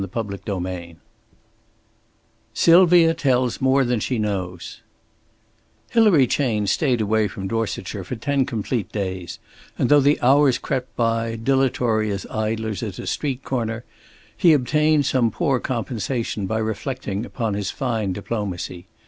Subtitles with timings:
[0.11, 0.95] CHAPTER XVII
[2.55, 4.81] SYLVIA TELLS MORE THAN SHE KNOWS
[5.91, 9.37] Hilary Chayne stayed away from Dorsetshire for ten complete days;
[9.77, 13.83] and though the hours crept by, dilatory as idlers at a street corner,
[14.35, 18.87] he obtained some poor compensation by reflecting upon his fine diplomacy.